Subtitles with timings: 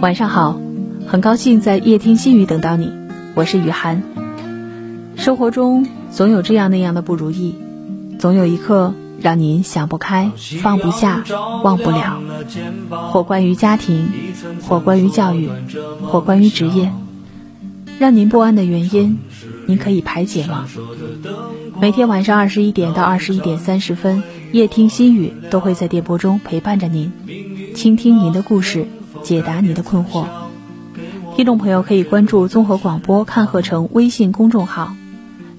[0.00, 0.60] 晚上好，
[1.08, 2.92] 很高兴在夜听心语等到你，
[3.34, 4.00] 我是雨涵。
[5.16, 7.56] 生活中总有这样那样的不如意，
[8.16, 10.30] 总有一刻让您想不开、
[10.62, 11.24] 放不下、
[11.64, 12.22] 忘不了，
[13.10, 14.08] 或关于家庭，
[14.62, 15.50] 或关于教育，
[16.00, 16.92] 或关于职业，
[17.98, 19.18] 让您不安的原因，
[19.66, 20.64] 您可以排解吗？
[21.80, 27.12] 每天晚上二十一点到二十一点三十分，夜听心语都会在电波中陪伴着您，
[27.74, 28.86] 倾听您的故事。
[29.28, 30.24] 解答你的困惑，
[31.36, 34.94] 听众朋友可以关注综合广播看鹤城微信公众号，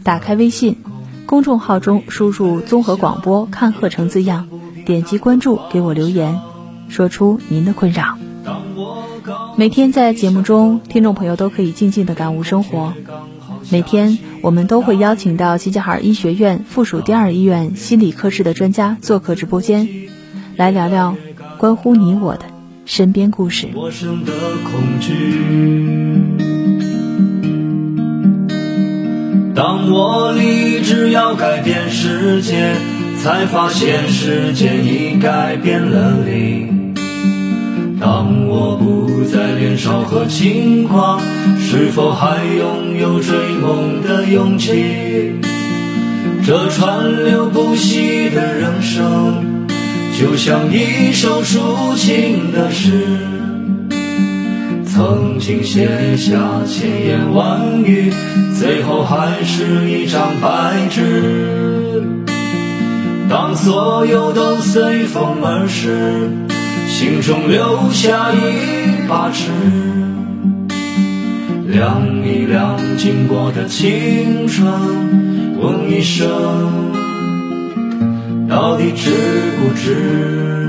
[0.02, 0.78] 打开微信
[1.28, 4.48] 公众号中输入“综合广播看鹤城”字样，
[4.88, 6.40] 点击关注，给我留言，
[6.88, 8.18] 说出您的困扰。
[9.56, 12.94] 每天在节目中，听众朋友都可以静静的感悟生活。
[13.70, 19.88] 每天我们都会邀请到齐齐哈尔医学院附属第二医院心理科室的专家做客直播间，
[20.56, 21.16] 来聊聊
[21.60, 22.49] 关乎你我的。
[22.90, 23.68] 身边故事。
[23.72, 25.14] 陌生的恐惧。
[29.54, 32.74] 当我立志要改变世界，
[33.22, 36.96] 才发现世界已改变了你。
[38.02, 41.22] 当我不再年少和轻狂，
[41.60, 45.36] 是否还拥有追梦的勇气？
[46.44, 49.49] 这川流不息的人生。
[50.20, 52.92] 就像一首抒情的诗，
[54.86, 58.12] 曾经写下千言万语，
[58.60, 62.04] 最后还是一张白纸。
[63.30, 66.30] 当所有都随风而逝，
[66.90, 69.52] 心中留下一把尺，
[71.66, 74.68] 量一量经过的青春，
[75.62, 76.89] 问一声。
[78.50, 79.12] 到底值
[79.60, 80.69] 不值？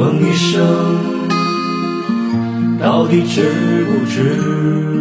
[0.00, 0.66] 问一声，
[2.80, 4.99] 到底值不值？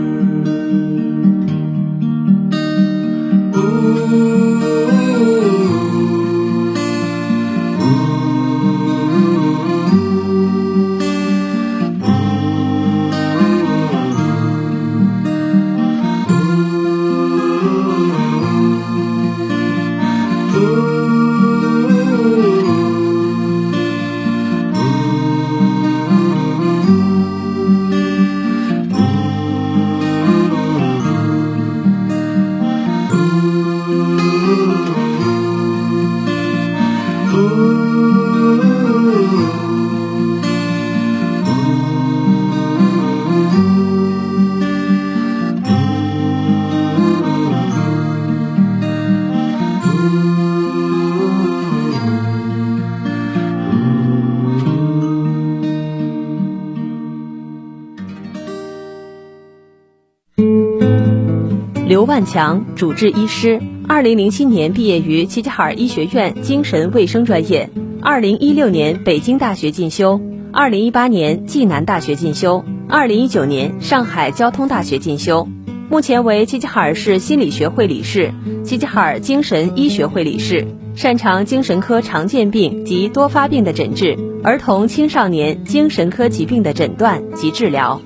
[62.25, 63.61] 强，主治医师。
[63.87, 67.69] 二零零七年毕业于齐齐哈尔医学院精神卫生专业，
[68.01, 70.21] 二零一六年北京大学进修，
[70.53, 75.47] 二零一八年暨南大学进修，二零一九年上海交通大学进修。
[75.89, 78.31] 目前为齐齐哈尔市心理学会理事、
[78.63, 87.99] 齐齐哈尔精神医学会理事，擅长精神科常见病及多发病的诊治，儿童青少年精神科疾病的诊断及治疗。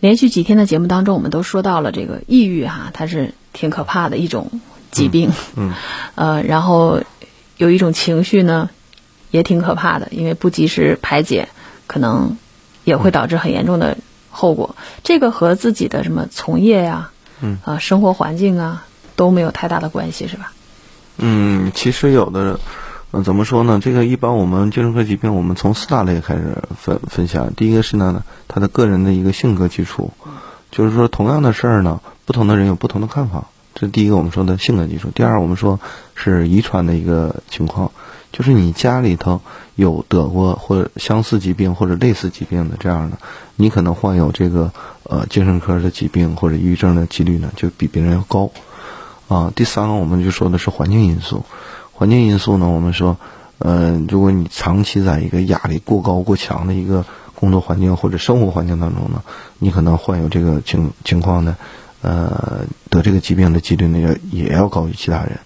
[0.00, 4.50] 连续几天的节目当中，我们都说到了这个抑郁哈，它是挺可怕的一种
[4.90, 5.30] 疾病。
[5.56, 5.72] 嗯，
[6.14, 7.02] 呃，然后
[7.58, 8.70] 有一种情绪呢，
[9.30, 11.48] 也挺可怕的，因为不及时排解，
[11.86, 12.36] 可能
[12.84, 13.98] 也会导致很严重的
[14.30, 14.74] 后果。
[15.04, 17.10] 这个和自己的什么从业呀，
[17.40, 18.86] 嗯，啊，生活环境啊
[19.16, 20.52] 都没有太大的关系，是吧？
[21.18, 22.58] 嗯，其实有的。
[23.12, 23.80] 嗯，怎么说呢？
[23.82, 27.52] 这个一般我们精神科疾病，我们从四大类开始分分享。
[27.54, 30.12] 第一个是呢，他的个人的一个性格基础，
[30.70, 33.46] 就是说同样的事儿呢，不同的人有不同的看法。
[33.74, 35.08] 这第一个我们说的性格基础。
[35.12, 35.80] 第二，我们说
[36.14, 37.90] 是遗传的一个情况，
[38.30, 39.40] 就是你家里头
[39.74, 43.18] 有得过或者相似疾病或者类似疾病的这样的，
[43.56, 44.72] 你可能患有这个
[45.02, 48.52] 呃精神科的疾病或者抑郁症的几率呢，就比别人要高。
[49.26, 51.44] 啊，第三个我们就说的是环境因素。
[52.00, 52.66] 环境因素呢？
[52.66, 53.18] 我们说，
[53.58, 57.04] 呃，如果你长期在一个压力过高、过强的一个
[57.34, 59.22] 工作环境或者生活环境当中呢，
[59.58, 61.54] 你可能患有这个情情况呢，
[62.00, 65.38] 呃，得这个疾病的几率呢也也要高于其他人。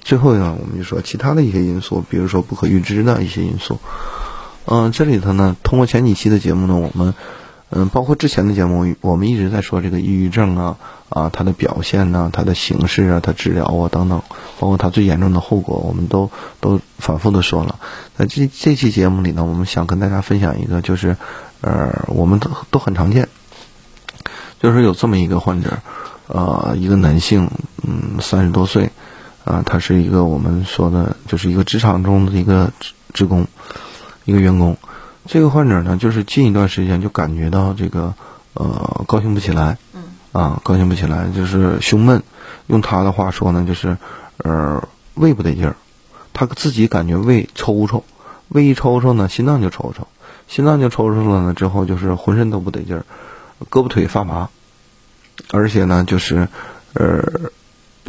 [0.00, 3.78] 最后呢，我们就说其他的一些因素，比如说不可预知的一些因素。
[4.64, 7.14] 嗯，这里头呢，通过前几期的节目呢，我们。
[7.72, 10.76] 嗯，包括之前的节目，我们一直在说这个抑郁症啊，
[11.08, 14.20] 啊，它的表现呢，它的形式啊，它治疗啊等等，
[14.60, 16.30] 包括它最严重的后果，我们都
[16.60, 17.80] 都反复的说了。
[18.18, 21.16] 那这这期节目里呢，我们想跟大家分享一个，就是
[21.62, 23.26] 呃，我们都都很常见，
[24.60, 25.78] 就是有这么一个患者，
[26.26, 27.50] 呃，一个男性，
[27.84, 28.90] 嗯，三十多岁，
[29.46, 33.46] 啊，他是一个我们说的，就是一个职场中的一个职职工，
[34.26, 34.76] 一个员工。
[35.24, 38.12] 这个患者呢，就是近一段时间就感觉到这个，
[38.52, 40.02] 呃，高兴不起来，嗯，
[40.32, 42.22] 啊，高兴不起来，就是胸闷。
[42.66, 43.96] 用他的话说呢，就是，
[44.44, 45.76] 呃，胃不得劲儿，
[46.32, 48.04] 他自己感觉胃抽抽，
[48.48, 50.06] 胃一抽抽呢，心脏就抽抽，
[50.48, 53.04] 心脏就抽抽了呢，之后就是浑身都不得劲儿，
[53.70, 54.48] 胳膊腿发麻，
[55.50, 56.48] 而且呢，就是，
[56.94, 57.22] 呃，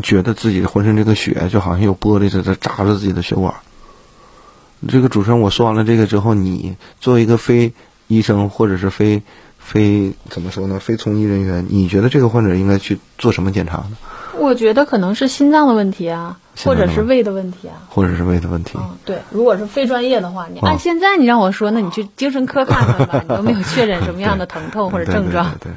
[0.01, 3.53] 觉得自己浑身这个血就好像有玻璃在这扎着自己的血管。
[4.87, 7.73] 这个主持人，我说完了这个之后，你作为一个非
[8.07, 9.21] 医生或者是非
[9.59, 10.79] 非怎么说呢？
[10.79, 13.91] 非从医人员，你觉得这个患者应该去做什么检查呢？
[14.37, 18.77] 我觉得可能是心脏的问题啊，或者是胃的问题啊，或者是胃的问题。
[18.77, 25.51] 嗯，对，如果是非专业的话，你按现在你让我说，那你去精神科看看吧， 你都没有确诊什么样的疼痛或者症状。
[25.59, 25.71] 对，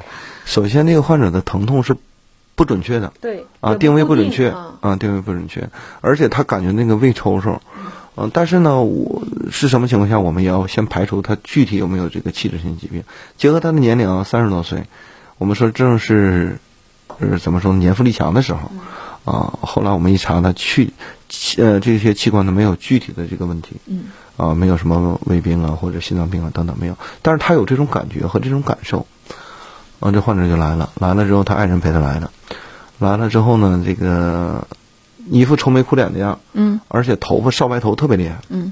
[0.45, 1.95] 首先那个患者的疼痛是
[2.55, 3.11] 不准确的。
[3.21, 5.69] 对啊，定位不准确啊，定位不准确，
[6.01, 7.61] 而且他感觉那个胃抽抽。
[8.17, 13.03] 嗯，但是呢，我是什么情况下，我们也要先排除他具体有没有这个器质性疾病。
[13.37, 14.83] 结合他的年龄啊，三十多岁，
[15.37, 16.57] 我们说正是，
[17.19, 18.71] 呃，怎么说年富力强的时候，
[19.31, 20.93] 啊，后来我们一查，他去，
[21.57, 24.05] 呃，这些器官呢没有具体的这个问题，嗯，
[24.37, 29.05] 啊，没有什么胃病啊或者心脏病啊等等没有，但是他有这种感觉和这种感受，
[29.99, 32.31] 啊，这患者就来了，来了之后他爱人陪他来的，
[32.99, 34.67] 来了之后呢，这个。
[35.27, 38.71] 一副愁眉苦脸的样，嗯，而且头发少白头特别厉害，嗯，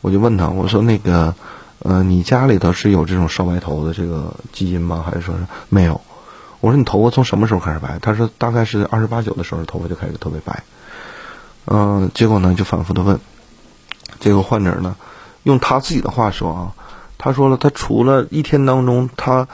[0.00, 1.34] 我就问他，我说那个，
[1.80, 5.04] 呃，你家里头是有这种少白头的这个基因吗？
[5.04, 6.00] 还是说是没有？
[6.62, 7.98] 我说你头发从什么时候开始白？
[8.00, 10.62] 他说大概是二十八九的时候头发就开始特别白，
[11.66, 13.18] 嗯，结果呢就反复的问，
[14.20, 14.96] 这个患者呢，
[15.42, 16.72] 用他自己的话说啊，
[17.18, 19.48] 他说了，他除了一天当中他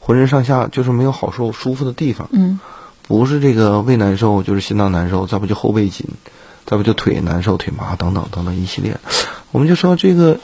[0.00, 2.58] 浑身上下就是没有好受舒服的地方，嗯。
[3.06, 6.08] 不是这个胃难受，就是心脏难受，再不就后背紧，
[6.64, 8.98] 再不就腿难受、腿麻等等等等一系列。
[9.50, 10.40] 我们就说这个，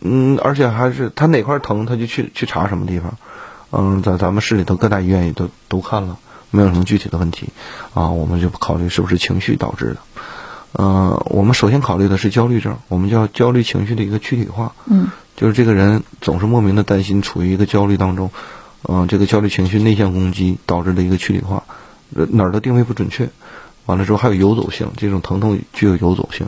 [0.00, 3.18] 嗯，而且还是他哪块疼，他就去去查什么地方。
[3.76, 6.18] 嗯，在咱们市里头各大医院也都都看了，
[6.50, 7.48] 没有什么具体的问题。
[7.94, 9.96] 啊，我们就考虑是不是情绪导致的。
[10.76, 14.72] 嗯，我们首先考虑的是焦虑症，我们叫焦虑情绪的一个躯体化。
[14.86, 18.30] 嗯，就是这个人总是莫名的担心，处于一个焦虑当中。
[18.86, 21.62] 嗯，这个焦虑情绪内向攻击导致的一个躯体化，
[22.10, 23.28] 哪儿的定位不准确，
[23.86, 26.46] 完了之后还有游走性，这种疼痛具有游走性。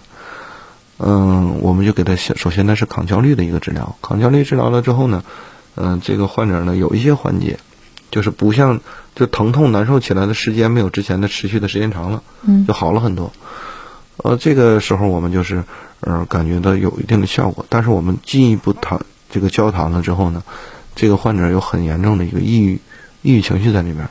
[0.99, 5.25] 嗯，我们就给他先，首先呢是抗焦虑的一个治疗，抗焦虑治疗了之后呢，
[5.77, 7.59] 嗯，这个患者呢有一些缓解，
[8.11, 8.81] 就是不像
[9.15, 13.33] 就疼痛难受起来的时间没有之前的持续的时间长了，嗯，就好了很多。
[14.17, 15.63] 呃，这个时候我们就是
[16.01, 20.43] 呃感觉到有一定的效果，但是我们进一步谈这个交谈了之后呢。
[20.99, 22.81] 这个患者有很严重的一个抑郁，
[23.21, 24.09] 抑郁情绪在里边，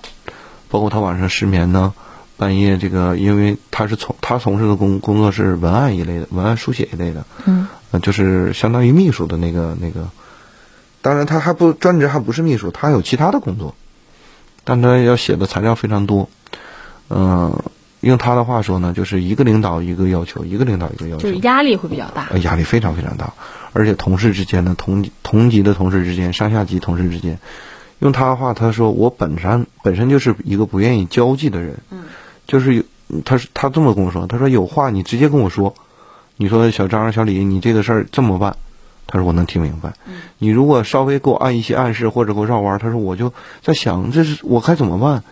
[0.70, 1.96] 包括他晚上失眠呢，
[2.38, 10.08] 半夜这个，因为他是从他从事的工工作是文案一类的，文案书写一类的，嗯，呃，就是相当于秘书的那个那个，
[11.06, 13.76] 当然他还不专职，还不是秘书，他有其他的工作，
[14.64, 16.28] 但他要写的材料非常多，
[17.10, 17.62] 嗯、
[18.00, 22.30] 用他的话说呢，就是一个领导一个要求，一个领导一个要求，就是压力会比较大。
[22.32, 23.32] 呃，压力非常非常大，
[23.72, 27.38] 而且同事之间呢，同同级的同事之间，上下级同事之间，
[28.00, 32.06] 用他的话，他说我本身本身就是一个不愿意交际的人，嗯，
[32.48, 32.84] 就是有
[33.24, 35.76] 他是他这么跟我说，他说有话你直接跟我说，
[36.36, 38.58] 你说小张小李，你这个事儿这么办，
[39.08, 40.16] 他说我能听明白，嗯。
[40.40, 43.32] 你如果稍微给我按一些暗示或者给我绕弯儿，他说我就
[43.62, 45.24] 在想这是我该怎么办，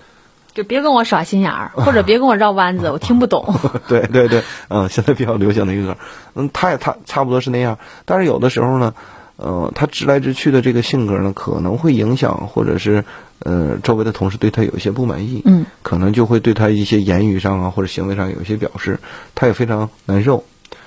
[0.54, 3.56] 就别跟我耍心眼儿，或者别跟我绕弯子， 我听不懂。
[3.88, 5.98] 对 对对，嗯，现在比较流行的一个歌，
[6.36, 8.94] 嗯，他也他差不多是那样，但是有的时候呢，
[9.38, 13.04] 呃，他直来直去的这个性格呢，可能会影响，或者是
[13.40, 19.00] 呃，周围的同事对他有一些不满意，嗯，可能就会对他一些言语上啊或者行为上有一些表示，
[19.34, 20.46] 他也非常难受。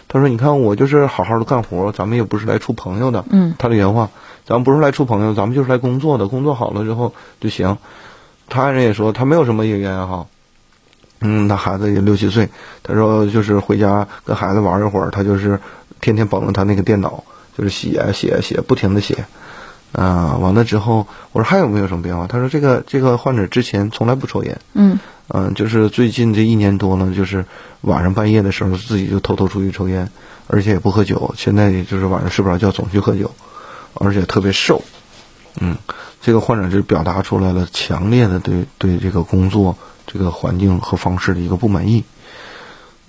[0.09, 4.09] 他说：“你看，我就是好好的干活，咱们也不是来处朋友的。”嗯，他的原话
[4.47, 7.77] ：“咱们不是来处朋友，咱们就是来工作的，工作好了之后就行。”
[8.49, 10.29] 他爱人也说，他没有什么业余爱好，
[11.21, 12.49] 嗯，他孩子也六七岁，
[12.83, 15.59] 他说就是回家跟孩子玩一会儿，他就是
[16.01, 17.25] 天天捧着他那个电脑，
[17.59, 19.17] 就是写啊写啊写，不停的写。
[19.97, 22.27] 啊，完了之后，我说还有没有什么变化？
[22.27, 24.99] 他说这个这个患者之前从来不抽烟，嗯
[25.29, 27.43] 嗯，就是最近这一年多呢，就是
[27.81, 30.07] 晚上半夜的时候自己就偷偷出去抽烟，
[30.49, 31.35] 而且也不喝酒。
[31.35, 33.31] 现在也就是晚上睡不着觉总去喝酒，
[33.95, 34.83] 而且特别瘦。
[35.63, 35.75] 嗯，
[36.21, 39.75] 这个患者就表达出来了强烈的对对这个工作
[40.07, 42.05] 这个环境和方式的一个不满意。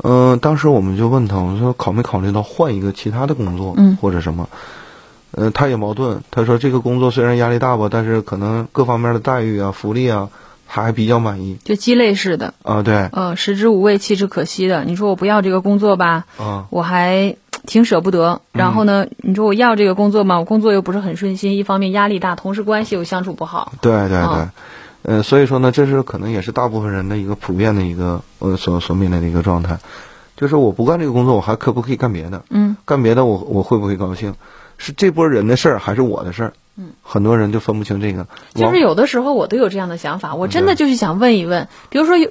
[0.03, 4.47] 嗯、当时我们就问他，我说考没考虑到换一个其他的工作，嗯或者什么？
[5.31, 10.29] 呃，他也矛盾，他说这个工作虽然压力大吧，但是可能各方面的待遇啊、福利啊，
[10.67, 12.81] 他还比较满意就鸡肋似的，啊。
[12.81, 14.83] 对，呃，食之无味，弃之可惜的。
[14.85, 18.41] 你说我不要这个工作吧，啊，我还挺舍不得。
[18.53, 23.73] 然后呢，你说我要这个工作嘛，我工作又不是很顺心，一方面压力大，同事关系又相处不好。
[23.81, 24.51] 对对对，嗯
[25.03, 29.79] 呃，所以说呢，这是可能也是大部分人的一个普遍的一个呃所所面临的一个状态，
[30.35, 32.43] 就是我不干这个工作，我还可不可以干别的？
[32.49, 34.33] 嗯，干别的我我会不会高兴？
[34.77, 36.53] 是这波人的事儿还是我的事儿？
[36.77, 38.27] 嗯，很多人就分不清这个。
[38.53, 42.29] 就是有的时候我都有这样的想法，我真的就是想问一问，比如说有。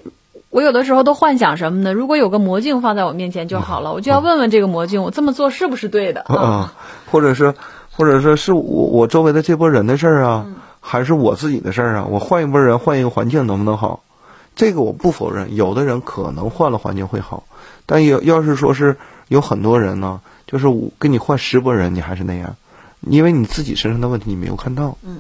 [0.48, 1.92] 我有的时候都幻想什么呢？
[1.92, 6.34] 如果有个魔镜放在我面前就好了，我就要问问这个魔镜，我这么做是不是对的啊？
[6.34, 6.72] 啊，
[7.10, 7.52] 或者是，
[7.90, 12.06] 或者说是我我周围的这波人的事儿啊，嗯还是我自己的事儿啊？
[12.08, 14.00] 我换一波人，换一个环境能不能好？
[14.54, 17.42] 这个我不否认，有的人可能换了环境会好，
[17.84, 18.96] 但有要是说是
[19.28, 22.56] 有很多人呢，就是我跟你换十拨人，你还是那样，
[23.00, 24.96] 因为你自己身上的问题你没有看到。
[25.02, 25.18] 嗯。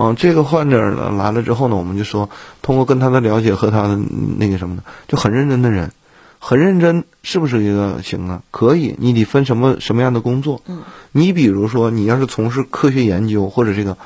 [0.00, 2.30] 嗯，这个患者呢来了之后呢，我们就说，
[2.62, 5.90] 通过跟他的了解和他的嗯那个什么呢，就很认真的人，
[6.38, 8.42] 很认真，是不是一个行啊？
[8.52, 10.62] 可以，你得分什么什么样的工作。
[10.68, 13.96] 嗯，你比如说，你要是从事科学研究或者这个，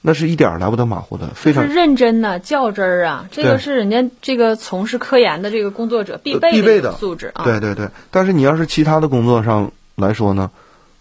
[0.00, 7.44] 那是一点儿来不得马虎的，非常是认真呐、较真儿啊，这个是人家这个从事科研的这个工作者必备的素质啊。
[7.44, 7.88] 对对对。
[8.10, 10.50] 但是你要是其他的工作上来说呢，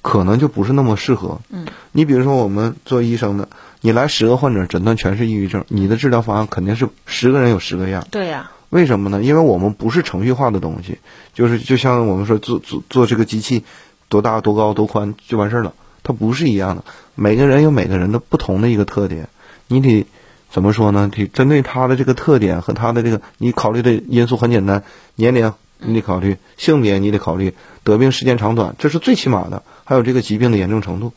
[0.02, 1.40] 可能就不是那么适合。
[1.50, 3.48] 嗯，你比如说我们做医生的，
[3.82, 8.08] 你来十个患者诊断全是抑郁症，你的治疗方案肯定是十个人有十个样。
[8.10, 9.22] 对呀、为什么呢？
[9.22, 10.98] 因为我们不是程序化的东西，
[11.34, 13.64] 就是就像我们说做做做这个机器，
[14.10, 15.74] 多大多高多宽就完事儿了，
[16.04, 16.84] 它不是一样的。
[17.16, 19.28] 每个人有每个人的不同的一个特点，
[19.68, 20.06] 你得
[20.52, 21.10] 怎么说呢？
[21.14, 24.84] 得针对他的这个特点和他的这个，你考虑的因素很简单，
[25.16, 27.54] 年龄你得考虑，性别你得考虑，
[27.86, 31.14] 得病时间长短，这是最起码的，还有这个疾病的严重程度，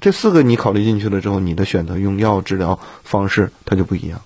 [0.00, 4.20] 这四个你考虑进去了之后，你的选择用药治疗方式它就不一样。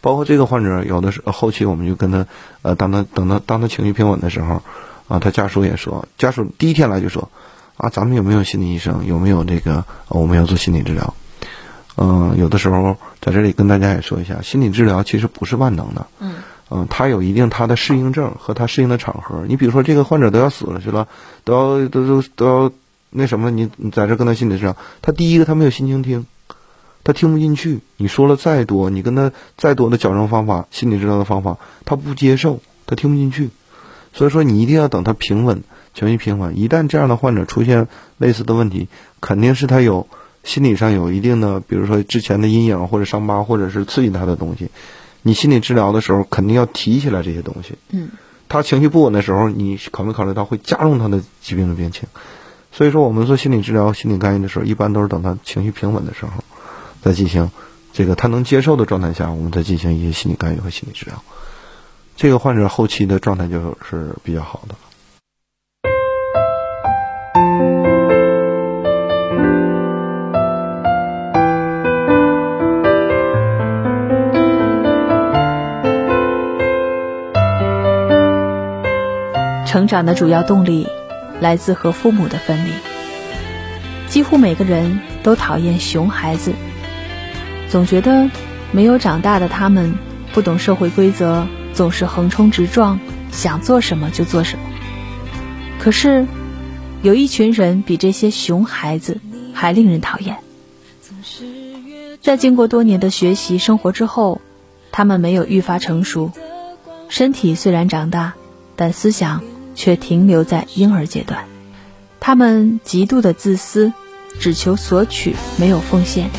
[0.00, 2.26] 包括这个患者，有的时候后期我们就跟他，
[2.62, 4.62] 呃，当他等他当他情绪平稳的时候，
[5.06, 7.30] 啊，他家属也说，家属第一天来就说，
[7.76, 9.06] 啊，咱们有没有心理医生？
[9.06, 9.84] 有没有这个？
[10.08, 11.14] 我们要做心理治疗。
[11.96, 16.06] 嗯、有的时候在这里跟大家也说一下，心理治疗其实不是万能的。
[16.18, 16.34] 嗯。
[16.74, 19.44] 嗯，他有一定他的适应症和他适应的场合。
[19.46, 21.06] 你比如说，这个患者都要死了去了，
[21.44, 22.72] 都要都都都要
[23.10, 26.24] 那什么，你你在这跟他心理治疗，他第一个他没有心情听，
[27.04, 27.80] 他听不进去。
[27.98, 33.50] 你说了再多，你跟他再多的矫正方法、心理治疗的方法，他不接受，他听不进去。
[34.14, 35.62] 所以说，你一定要等他平稳，
[35.92, 36.58] 情绪平稳。
[36.58, 37.86] 一旦这样的患者出现
[38.16, 38.88] 类似的问题，
[39.20, 40.08] 肯定是他有
[40.42, 44.70] 心理上有一定的，比如说之前的阴影或者伤疤，或者是刺激他的东西。
[45.22, 47.76] 你心理治疗的时候，肯定要提起来这些东西。
[47.90, 48.10] 嗯，
[48.48, 52.08] 他情绪不稳的时候，你考没考虑到会加重他的疾病的病情？
[52.72, 56.42] 所以说，我们做心理治疗、心理干预的时候，一般都是等他情绪平稳的时候，
[57.02, 57.50] 再进行
[57.92, 61.22] 这个他能接受的状态下，我们再进行一些心理干预和心理治疗。
[62.16, 64.74] 这个患者后期的状态就是比较好的。
[79.72, 80.86] 成长的主要动力
[81.40, 82.72] 来自和父母的分离。
[84.06, 86.52] 几乎每个人都讨厌熊孩子，
[87.70, 88.28] 总觉得
[88.70, 89.94] 没有长大的他们
[90.34, 93.00] 不懂社会规则，总是横冲直撞，
[93.30, 94.64] 想做什么就做什么。
[95.80, 96.26] 可是，
[97.00, 99.22] 有一群人比这些熊孩子
[99.54, 100.36] 还令人讨厌。
[102.20, 104.42] 在经过多年的学习生活之后，
[104.90, 106.30] 他们没有愈发成熟，
[107.08, 108.34] 身体虽然长大，
[108.76, 109.42] 但思想。
[109.82, 111.46] 却停留在婴儿阶段，
[112.20, 113.92] 他们极度的自私，
[114.38, 116.30] 只求索取，没有奉献。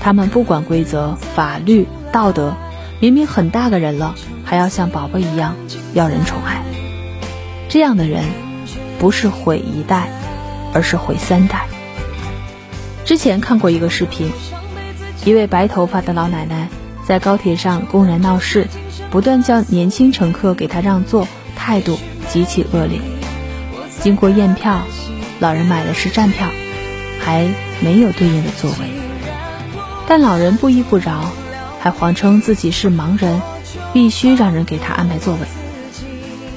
[0.00, 2.54] 他们不管规则、法律、道德，
[3.00, 5.56] 明明很大个人了，还要像宝宝一样
[5.94, 6.62] 要人宠爱。
[7.68, 8.24] 这样的人，
[9.00, 10.08] 不是毁一代，
[10.72, 11.66] 而是毁三代。
[13.04, 14.30] 之前看过一个视频，
[15.24, 16.68] 一位白头发的老奶奶
[17.04, 18.68] 在高铁上公然闹事，
[19.10, 21.98] 不断叫年轻乘客给她让座，态度。
[22.32, 23.00] 极其恶劣。
[24.00, 24.82] 经过验票，
[25.40, 26.48] 老人买的是站票，
[27.20, 27.46] 还
[27.80, 28.76] 没有对应的座位。
[30.06, 31.30] 但老人不依不饶，
[31.80, 33.40] 还谎称自己是盲人，
[33.92, 35.40] 必须让人给他安排座位。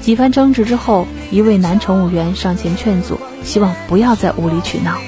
[0.00, 4.98] 几番争执之后，一位男乘务员上前劝阻，希望不要再无理取闹。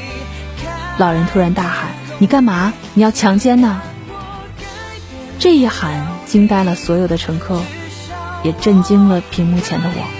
[0.98, 2.72] 老人突然大喊：“你干嘛？
[2.94, 3.82] 你要强奸呢？”
[5.38, 7.60] 这一喊惊呆了所有的乘客，
[8.42, 10.15] 也震惊了屏幕前的我。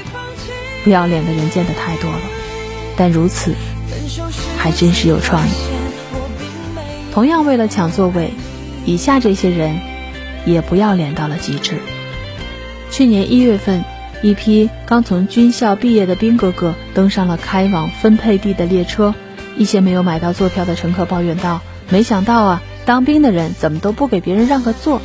[0.86, 2.20] 不要脸的人见的太多了，
[2.96, 3.52] 但如此
[4.56, 5.50] 还真是有创意。
[7.12, 8.30] 同样为了抢座位，
[8.84, 9.80] 以下这些人
[10.44, 11.78] 也不要脸到了极致。
[12.92, 13.82] 去年一月份，
[14.22, 19.12] 一批刚从军校毕业的兵哥哥登上了开往分配地的列车，
[19.56, 25.02] 一些没有买到坐票的乘客抱怨道：“没想到啊，当兵的人怎么都不给别人让个座？”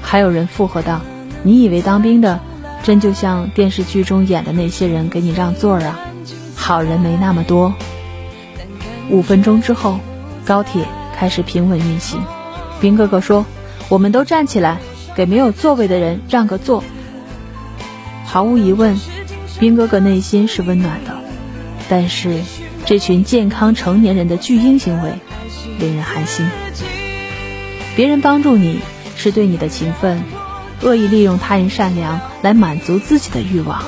[0.00, 1.02] 还有人附和道
[1.44, 2.40] ：“你以为当兵的？”
[2.88, 6.00] 真就像电视剧中演的那些人给你让座啊，
[6.56, 7.74] 好人没那么多。
[9.10, 10.00] 五分钟之后，
[10.46, 12.18] 高铁开始平稳运行。
[12.80, 13.44] 兵哥哥说
[13.90, 14.78] ：“我们都站起来，
[15.14, 16.82] 给没有座位的人让个座。”
[18.24, 18.98] 毫无疑问，
[19.60, 21.14] 兵哥哥内心是温暖的。
[21.90, 22.40] 但是，
[22.86, 25.12] 这群健康成年人的巨婴行为
[25.78, 26.48] 令人寒心。
[27.94, 28.80] 别人帮助你
[29.14, 30.22] 是对你的情分。
[30.80, 33.82] 恶意利用他人善良来满足自己的欲望，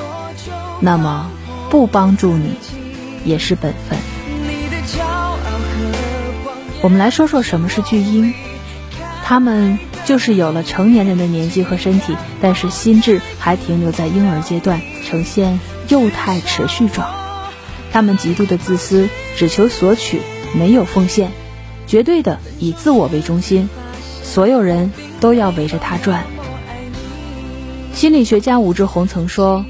[0.79, 1.29] 那么
[1.69, 2.55] 不帮助你
[3.25, 3.97] 也是本分。
[6.81, 8.33] 我们来说说什么是巨婴，
[9.23, 17.07] 他们就是有了成年人的年纪和身体，但是心智还停留在婴儿阶段，呈现幼态持续状。
[17.93, 20.21] 他们极度的自私，只求索取，
[20.55, 21.31] 没有奉献，
[21.85, 23.69] 绝对的以自我为中心，
[24.23, 26.25] 所有人都要围着他转。
[27.93, 29.65] 心理学家武志红曾说：“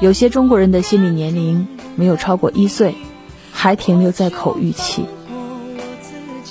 [0.00, 2.96] 有些中国人的心理年龄没有超过一岁，
[3.52, 5.04] 还停留在口欲期。”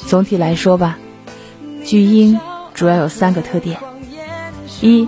[0.07, 0.97] 总体来说吧，
[1.83, 2.39] 巨婴
[2.73, 3.79] 主要有三个特点：
[4.81, 5.07] 一，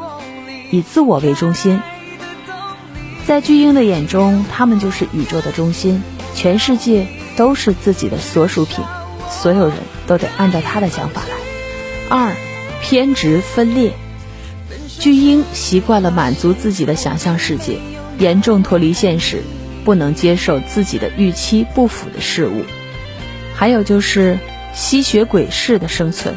[0.72, 1.80] 以自我为中心，
[3.26, 6.04] 在巨婴的眼中，他们就是宇宙的中心，
[6.34, 8.84] 全世界都是自己的所属品，
[9.30, 9.78] 所有人
[10.08, 11.36] 都得按照他的想法来；
[12.10, 12.36] 二，
[12.82, 13.94] 偏执分裂。
[15.00, 17.80] 巨婴习惯了满足自己的想象世界，
[18.18, 19.44] 严重脱离现实，
[19.86, 22.66] 不能接受自己的预期不符的事物。
[23.56, 24.40] 还有就是
[24.74, 26.36] 吸血鬼式的生存，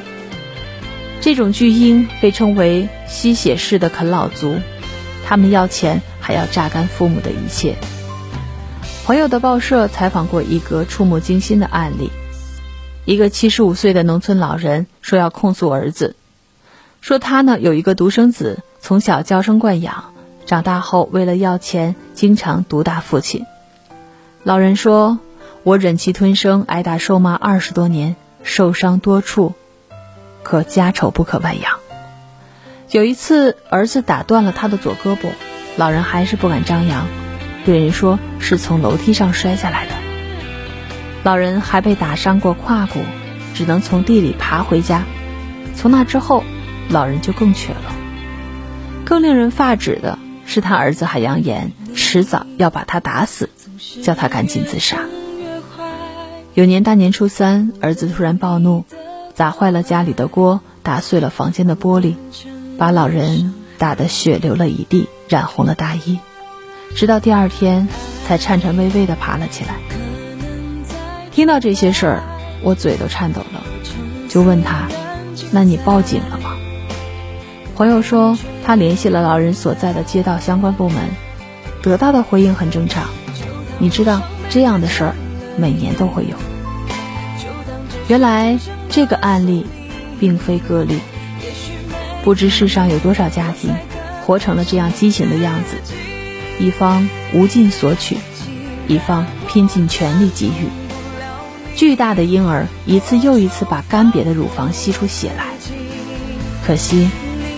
[1.23, 4.57] 这种巨婴被称为吸血式的啃老族，
[5.27, 7.77] 他们要钱还要榨干父母的一切。
[9.05, 12.11] 朋友的报社采访过一个触目惊心的案例，
[13.07, 16.15] 一个七十五岁的农村老人说要控诉儿子。
[17.01, 20.13] 说他呢有一个独生子，从小娇生惯养，
[20.45, 23.47] 长大后为了要钱，经常毒打父亲。
[24.43, 25.19] 老人说
[25.65, 29.55] ：“我忍气吞声，挨打受骂二十多年，受伤多处，
[30.43, 31.79] 可家丑不可外扬。”
[32.91, 35.31] 有一次，儿子打断了他的左胳膊，
[35.77, 37.07] 老人还是不敢张扬，
[37.65, 39.93] 对人说是从楼梯上摔下来的。
[41.23, 43.01] 老人还被打伤过胯骨，
[43.55, 45.05] 只能从地里爬回家。
[45.75, 46.45] 从那之后。
[46.91, 47.95] 老人就更瘸了。
[49.05, 53.49] 更令人发指的是，他儿子还扬言迟早要把他打死，
[54.03, 54.99] 叫他赶紧自杀。
[56.55, 58.85] 有年大年初三，儿子突然暴怒，
[59.35, 62.15] 砸坏了家里的锅，打碎了房间的玻璃，
[62.77, 66.19] 把老人打得血流了一地，染红了大衣，
[66.97, 67.89] 直到第二天
[68.27, 69.77] 才颤颤巍巍地爬了起来。
[71.31, 72.23] 听到这些事儿，
[72.63, 73.63] 我嘴都颤抖了，
[74.29, 74.89] 就问他
[75.53, 76.57] ：“那你报警了吗？”
[77.81, 80.99] 朋友说他联系了老人所在的街道相关部门，
[81.81, 83.09] 得到的回应很正常。
[83.79, 85.15] 你知道这样的事儿
[85.57, 86.37] 每年都会有。
[88.07, 88.59] 原来
[88.91, 89.65] 这个案例
[90.19, 90.99] 并非个例，
[92.23, 93.75] 不知世上有多少家庭
[94.27, 95.79] 活成了这样畸形的样子：
[96.63, 98.19] 一方无尽索取，
[98.89, 100.69] 一方拼尽全力给予。
[101.77, 105.47] 巨大的婴儿一次又一次把干瘪的乳房吸出血来，
[106.67, 107.09] 可惜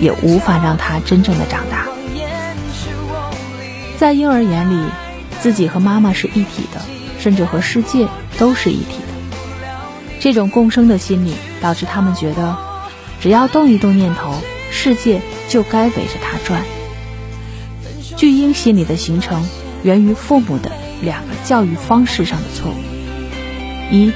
[0.02, 1.86] 也无法让他真正的长大。
[3.96, 4.84] 在婴儿眼里。
[5.40, 6.80] 自己和妈妈是一体的，
[7.18, 8.06] 甚至和世界
[8.38, 9.40] 都是一体的。
[10.20, 12.56] 这种共生的心理导致他们觉得，
[13.20, 14.36] 只要动一动念头，
[14.70, 16.62] 世界就该围着他转。
[18.16, 19.44] 巨婴心理的形成
[19.82, 22.76] 源于父母的两个教育方式上的错误：
[23.90, 24.12] 一，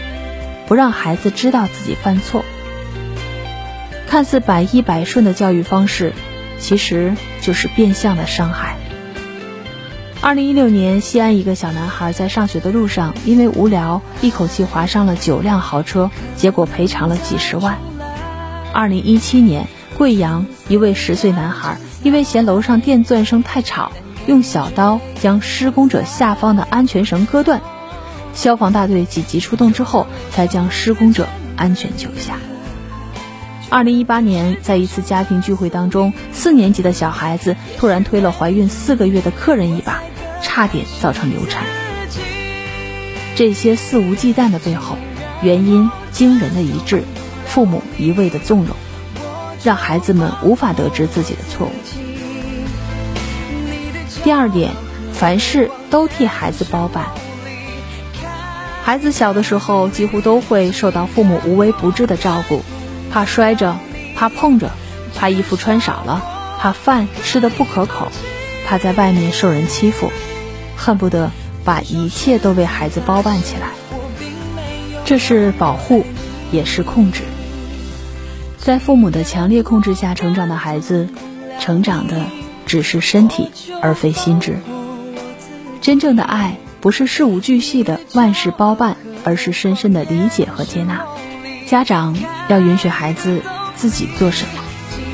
[0.68, 2.44] 不让孩子知道自己犯错。
[4.06, 6.12] 看似百依百顺的教育方式，
[6.58, 8.76] 其实就是变相的伤害。
[10.22, 17.78] 二零一六年，西安一个小男孩在上学的路上，因为无聊，一口气划伤了九辆豪车，结果赔偿了几十万。
[18.72, 19.66] 二零一七年，
[19.96, 23.92] 贵阳一位十岁男孩因为嫌楼上电钻声太吵，
[24.26, 27.60] 用小刀将施工者下方的安全绳割断，
[28.34, 32.36] 消防大队紧急出动之后，才将施工者安全救下。
[33.68, 40.02] 二零一八年，在一次家庭聚会当中，四年级的小孩子突然推了怀孕四个月的客人一把。
[40.42, 41.64] 差点造成流产，
[43.34, 44.96] 这些肆无忌惮的背后，
[45.42, 47.02] 原因惊人的一致，
[47.46, 48.74] 父母一味的纵容，
[49.62, 51.72] 让孩子们无法得知自己的错误。
[54.24, 54.70] 第二点，
[55.12, 57.06] 凡事都替孩子包办。
[58.82, 62.62] 孩子小的时候，几乎都会受到父母无微不至的照顾，
[63.16, 63.78] 怕摔着，
[64.14, 64.72] 怕碰着，
[65.14, 66.22] 怕衣服穿少了，
[66.58, 68.08] 怕饭吃的不可口，
[68.66, 70.12] 怕在外面受人欺负。
[70.76, 71.30] 恨不得
[71.64, 73.68] 把一切都为孩子包办起来，
[75.06, 76.04] 这是保护，
[76.52, 77.22] 也是控制。
[78.58, 81.08] 在父母的强烈控制下成长的孩子，
[81.58, 82.20] 成长的
[82.66, 83.50] 只是身体，
[83.80, 84.58] 而非心智。
[85.80, 91.06] 真正的爱不是事无巨细的万事包办，而是深深的理解和接纳。
[91.66, 92.16] 家长
[92.48, 93.42] 要允许孩子
[93.74, 94.62] 自己做什么，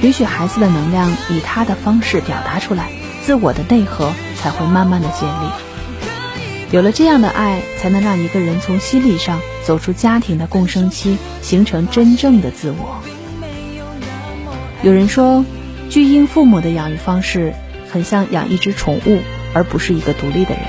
[0.02, 2.90] 允许孩子的能量以他的方式表达出来，
[3.24, 4.12] 自我的内核。
[4.42, 13.00] 才会慢慢的建立，有了这样的爱，才能让一个人从心理上走出家庭的共生期，形成真正的自我。
[14.82, 15.44] 有人说，
[15.88, 17.54] 巨婴父母的养育方式
[17.88, 19.20] 很像养一只宠物，
[19.54, 20.64] 而不是一个独立的人，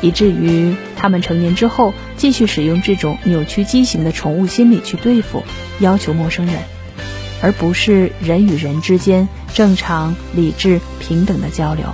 [0.00, 5.44] 以至于他们成年之后继续使用这种扭曲畸形的宠物心理去对付、
[5.78, 6.56] 要求陌生人，
[7.40, 11.86] 而不是人与人之间正常、理智、平等的交流。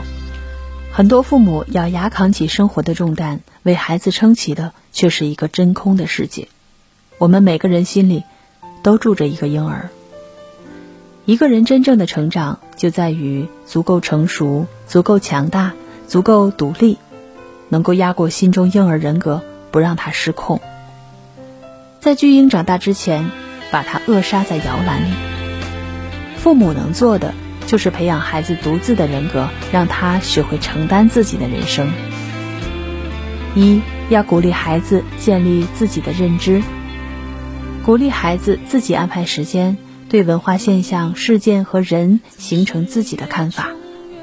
[0.90, 6.48] 很多父母咬牙扛起生活的重担，为孩子撑起的却是一个真空的世界。
[7.18, 8.24] 我们每个人心里
[8.82, 9.90] 都住着一个婴儿。
[11.26, 15.72] 一个人真正的成长，就在于足够成熟、足够强大、
[16.06, 16.98] 足够独立，
[17.74, 20.60] 能够压过心中婴儿人格，不让他失控。
[21.98, 23.32] 在巨婴长大之前，
[23.72, 25.12] 把他扼杀在摇篮里。
[26.36, 27.34] 父母能做的。
[27.66, 31.90] 就是培养孩子独自的人格，让他学会承担自己的人生。
[33.54, 36.62] 一要鼓励孩子建立自己的认知，
[37.82, 39.78] 鼓励孩子自己安排时间，
[40.10, 43.70] 对文化现象、事件和人形成自己的看法，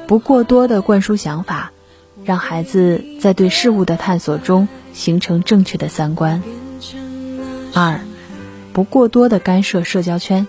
[0.08, 1.71] 不过多的灌输想法，
[2.24, 6.44] 让孩子在对事物的探索中形成正确的三观。
[7.74, 8.02] 二，
[8.74, 10.48] 不过多的干涉社交圈。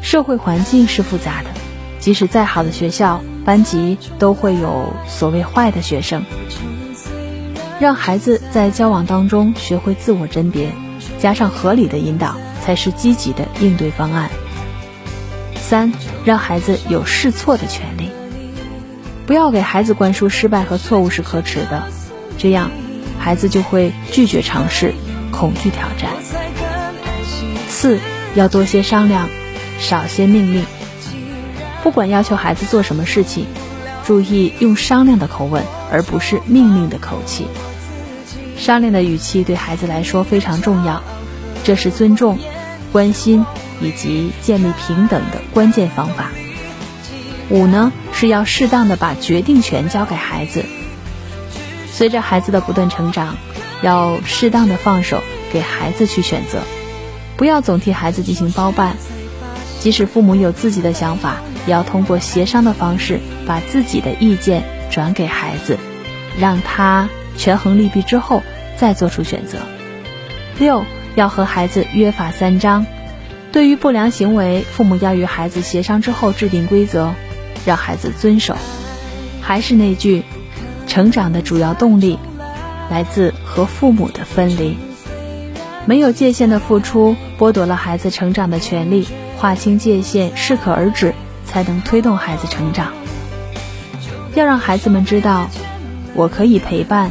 [0.00, 1.50] 社会环境是复杂的，
[1.98, 6.24] 即使再好的学校、班级，都会有所谓坏的学生。
[7.80, 10.70] 让孩子在交往当中学会自我甄别，
[11.18, 14.30] 加上合理的引导，才是积极的应对方案。
[15.56, 15.92] 三，
[16.24, 18.10] 让孩子有试错的权利，
[19.28, 21.82] 不要给孩子灌输失败和错误是可耻的，
[22.38, 22.70] 这样
[23.18, 24.94] 孩子就会拒绝尝试，
[25.30, 26.10] 恐惧挑战。
[27.68, 28.00] 四，
[28.34, 29.28] 要多些商量。
[29.78, 30.64] 少些命令，
[31.84, 33.46] 不管要求孩子做什么事情，
[34.04, 35.62] 注意用商量的口吻，
[35.92, 37.46] 而不是命令的口气。
[38.56, 41.02] 商量的语气对孩子来说非常重要，
[41.62, 42.38] 这是尊重、
[42.90, 43.44] 关心、
[43.80, 46.30] 以及建立平等的关键方法。
[47.50, 50.64] 五呢是要适当的把决定权交给孩子。
[51.90, 53.36] 随着孩子的不断成长，
[53.82, 56.62] 要适当的放手给孩子去选择，
[57.36, 58.96] 不要总替孩子进行包办。
[59.80, 65.78] 即使父母有自己的想法，也要通过协商的方式把自己的意见转给孩子，
[66.38, 68.42] 让他权衡利弊之后
[68.76, 69.58] 再做出选择。
[70.58, 70.84] 六
[71.14, 72.86] 要和孩子约法三章，
[73.52, 77.14] 对于不良行为，父母要与孩子协商之后制定规则。
[77.68, 78.56] 让孩子遵守，
[79.42, 80.22] 还是那句，
[80.86, 82.18] 成长的主要动力
[82.90, 84.74] 来自和父母的分离。
[85.84, 92.94] 没有界限的付出剥夺了孩子成长的权利，划清界限，适可而止，才能推动孩子成长。
[94.34, 95.50] 要让孩子们知道，
[96.14, 97.10] 我可以陪伴，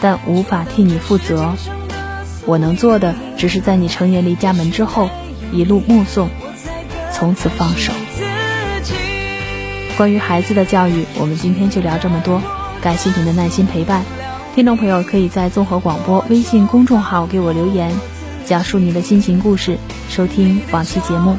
[0.00, 1.52] 但无法替你负责。
[2.44, 5.10] 我能做的，只是在你成年离家门之后，
[5.52, 6.28] 一路目送，
[7.12, 7.92] 从此放手。
[9.96, 12.42] 关于孩子的教育，我们今天就聊这么多。
[12.80, 14.02] 感谢您的耐心陪伴，
[14.54, 17.94] 听众朋友可以在综合广播微信公众号给我留言，
[18.44, 19.78] 讲述您的心情故事，
[20.08, 21.36] 收听往期节目。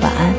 [0.00, 0.32] 晚安。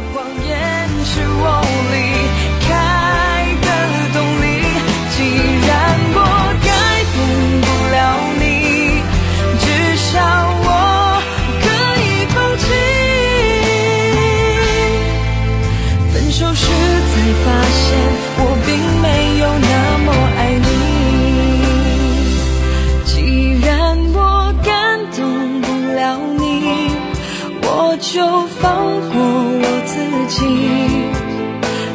[28.14, 28.22] 就
[28.62, 29.96] 放过我自
[30.30, 30.46] 己，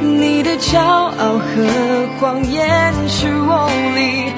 [0.02, 1.46] 你的骄傲和
[2.18, 4.32] 谎言是我离。